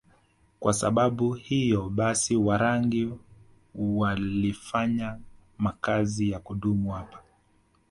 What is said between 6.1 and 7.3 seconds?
ya kudumu hapa